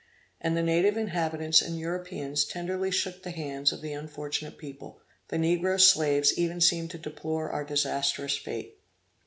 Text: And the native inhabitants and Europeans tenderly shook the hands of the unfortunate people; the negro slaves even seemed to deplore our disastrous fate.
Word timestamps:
And 0.39 0.57
the 0.57 0.63
native 0.63 0.97
inhabitants 0.97 1.61
and 1.61 1.77
Europeans 1.77 2.43
tenderly 2.43 2.89
shook 2.89 3.21
the 3.21 3.29
hands 3.29 3.71
of 3.71 3.81
the 3.81 3.93
unfortunate 3.93 4.57
people; 4.57 4.99
the 5.27 5.37
negro 5.37 5.79
slaves 5.79 6.35
even 6.39 6.59
seemed 6.59 6.89
to 6.89 6.97
deplore 6.97 7.51
our 7.51 7.63
disastrous 7.63 8.35
fate. 8.35 8.79